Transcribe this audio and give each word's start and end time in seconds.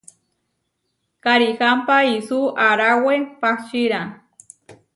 Karihámpa 1.23 1.97
isú 2.17 2.39
aaráwe 2.65 3.15
pahčíra. 3.41 4.01